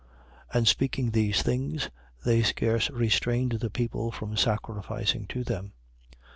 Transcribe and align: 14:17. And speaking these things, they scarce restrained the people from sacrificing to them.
14:17. 0.51 0.57
And 0.57 0.67
speaking 0.67 1.11
these 1.11 1.41
things, 1.43 1.91
they 2.25 2.41
scarce 2.41 2.89
restrained 2.89 3.51
the 3.61 3.69
people 3.69 4.11
from 4.11 4.35
sacrificing 4.35 5.27
to 5.27 5.43
them. 5.43 5.73